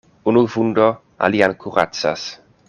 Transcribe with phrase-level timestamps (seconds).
[0.29, 0.87] Unu vundo
[1.29, 2.27] alian kuracas.